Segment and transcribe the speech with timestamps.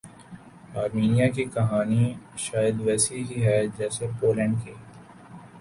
[0.81, 2.03] Armenia کی کہانی
[2.45, 4.73] شاید ویسےہی ہے جیسے پولینڈ کی